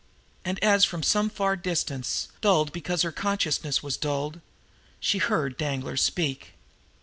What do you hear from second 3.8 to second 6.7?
was dulled, she heard Danglar speak.